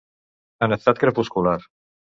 [0.67, 1.57] En estat crepuscular.